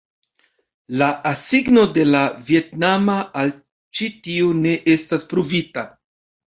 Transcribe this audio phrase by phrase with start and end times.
[1.01, 3.55] La asigno de la vjetnama al
[4.01, 5.91] ĉi tiu ne estas pruvita.